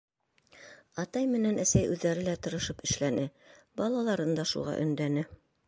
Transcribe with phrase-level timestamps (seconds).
[1.03, 3.29] Атай менән әсәй үҙҙәре лә тырышып эшләне,
[3.83, 5.29] балаларын да шуға өндәне.